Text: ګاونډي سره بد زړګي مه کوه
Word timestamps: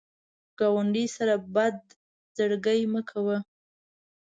ګاونډي 0.59 1.05
سره 1.17 1.33
بد 1.55 1.77
زړګي 2.37 2.81
مه 2.93 3.01
کوه 3.09 3.37